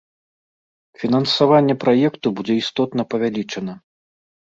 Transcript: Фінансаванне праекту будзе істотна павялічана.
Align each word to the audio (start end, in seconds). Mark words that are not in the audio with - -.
Фінансаванне 1.01 1.75
праекту 1.85 2.27
будзе 2.41 2.53
істотна 2.65 3.01
павялічана. 3.15 3.73